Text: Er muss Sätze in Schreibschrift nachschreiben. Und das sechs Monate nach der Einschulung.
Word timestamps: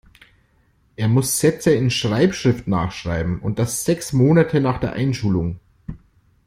Er 0.95 1.07
muss 1.07 1.37
Sätze 1.39 1.75
in 1.75 1.91
Schreibschrift 1.91 2.67
nachschreiben. 2.67 3.39
Und 3.39 3.59
das 3.59 3.85
sechs 3.85 4.13
Monate 4.13 4.59
nach 4.59 4.79
der 4.79 4.93
Einschulung. 4.93 5.59